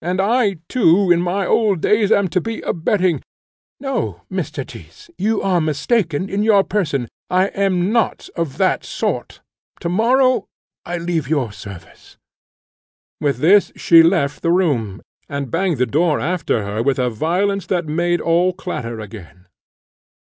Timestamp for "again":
19.00-19.48